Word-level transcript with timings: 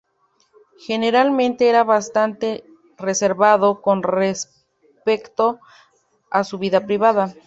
Generalmente 0.79 1.69
era 1.69 1.83
bastante 1.83 2.63
reservado 2.97 3.83
con 3.83 4.01
respecto 4.01 5.59
a 6.31 6.43
su 6.43 6.57
vida 6.57 6.87
privada. 6.87 7.35